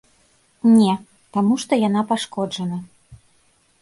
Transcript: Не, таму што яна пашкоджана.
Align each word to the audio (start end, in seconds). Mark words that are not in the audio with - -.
Не, 0.77 0.93
таму 1.37 1.53
што 1.65 1.73
яна 1.87 2.01
пашкоджана. 2.13 2.77